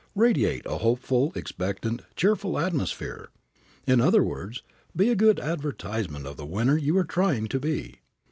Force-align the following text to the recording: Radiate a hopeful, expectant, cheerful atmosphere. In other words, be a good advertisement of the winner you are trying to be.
Radiate 0.15 0.65
a 0.65 0.79
hopeful, 0.79 1.31
expectant, 1.35 2.01
cheerful 2.15 2.57
atmosphere. 2.57 3.29
In 3.85 4.01
other 4.01 4.23
words, 4.23 4.63
be 4.95 5.11
a 5.11 5.15
good 5.15 5.39
advertisement 5.39 6.25
of 6.25 6.37
the 6.37 6.43
winner 6.47 6.75
you 6.75 6.97
are 6.97 7.03
trying 7.03 7.45
to 7.49 7.59
be. 7.59 7.99